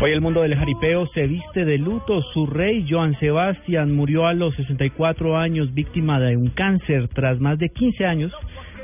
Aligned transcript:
Hoy 0.00 0.10
el 0.10 0.20
mundo 0.20 0.42
del 0.42 0.56
jaripeo 0.56 1.06
se 1.14 1.26
viste 1.26 1.64
de 1.64 1.78
luto. 1.78 2.20
Su 2.34 2.46
rey, 2.46 2.84
Joan 2.88 3.18
Sebastián, 3.20 3.92
murió 3.92 4.26
a 4.26 4.34
los 4.34 4.54
64 4.56 5.36
años 5.38 5.72
víctima 5.72 6.18
de 6.20 6.36
un 6.36 6.48
cáncer 6.48 7.08
tras 7.08 7.40
más 7.40 7.58
de 7.58 7.68
15 7.68 8.04
años 8.04 8.32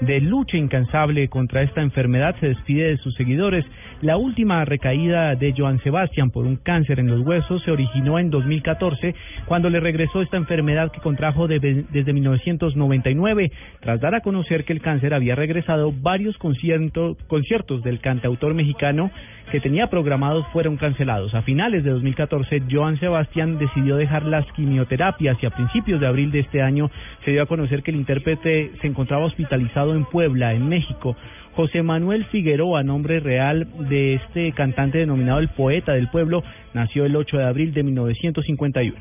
de 0.00 0.20
lucha 0.20 0.56
incansable 0.56 1.28
contra 1.28 1.62
esta 1.62 1.82
enfermedad. 1.82 2.34
Se 2.40 2.48
despide 2.48 2.88
de 2.88 2.96
sus 2.98 3.14
seguidores. 3.14 3.64
La 4.02 4.16
última 4.16 4.64
recaída 4.64 5.34
de 5.34 5.54
Joan 5.56 5.78
Sebastián 5.82 6.30
por 6.30 6.46
un 6.46 6.56
cáncer 6.56 7.00
en 7.00 7.08
los 7.08 7.20
huesos 7.20 7.62
se 7.62 7.70
originó 7.70 8.18
en 8.18 8.30
2014 8.30 9.14
cuando 9.46 9.68
le 9.68 9.80
regresó 9.80 10.22
esta 10.22 10.36
enfermedad 10.36 10.90
que 10.90 11.00
contrajo 11.00 11.48
desde 11.48 12.12
1999. 12.12 13.52
Tras 13.80 14.00
dar 14.00 14.14
a 14.14 14.20
conocer 14.20 14.64
que 14.64 14.72
el 14.72 14.80
cáncer 14.80 15.12
había 15.12 15.34
regresado, 15.34 15.92
varios 15.92 16.36
conciertos 16.38 17.82
del 17.82 18.00
cantautor 18.00 18.54
mexicano 18.54 19.10
que 19.50 19.60
tenía 19.60 19.88
programados 19.88 20.46
fueron 20.52 20.76
cancelados. 20.76 21.34
A 21.34 21.42
finales 21.42 21.82
de 21.84 21.90
2014, 21.90 22.62
Joan 22.70 22.98
Sebastián 23.00 23.58
decidió 23.58 23.96
dejar 23.96 24.24
las 24.24 24.46
quimioterapias 24.52 25.36
y 25.42 25.46
a 25.46 25.50
principios 25.50 26.00
de 26.00 26.06
abril 26.06 26.30
de 26.30 26.40
este 26.40 26.62
año 26.62 26.90
se 27.24 27.32
dio 27.32 27.42
a 27.42 27.46
conocer 27.46 27.82
que 27.82 27.90
el 27.90 27.96
intérprete 27.96 28.70
se 28.80 28.86
encontraba 28.86 29.24
hospitalizado 29.24 29.89
en 29.94 30.04
Puebla, 30.04 30.52
en 30.52 30.68
México. 30.68 31.16
José 31.54 31.82
Manuel 31.82 32.24
Figueroa, 32.26 32.82
nombre 32.82 33.20
real 33.20 33.66
de 33.88 34.14
este 34.14 34.52
cantante 34.52 34.98
denominado 34.98 35.40
el 35.40 35.48
poeta 35.48 35.92
del 35.92 36.08
pueblo, 36.08 36.42
nació 36.74 37.04
el 37.04 37.16
8 37.16 37.38
de 37.38 37.44
abril 37.44 37.74
de 37.74 37.82
1951. 37.82 38.96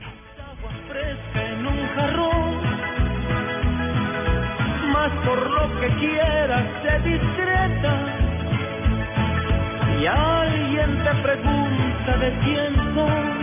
Más 4.92 5.12
por 5.26 5.50
lo 5.50 5.80
que 5.80 5.88
quieras, 6.00 6.40
discreta 7.04 7.94
y 10.02 10.06
alguien 10.06 11.04
te 11.04 11.16
pregunta 11.22 12.18
de 12.18 12.30
quién 12.44 12.76
soy, 12.94 13.40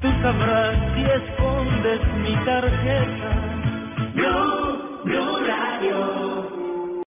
tú 0.00 0.08
sabrás 0.22 0.76
si 0.94 1.02
escondes 1.02 2.00
mi 2.22 2.34
tarjeta. 2.44 3.47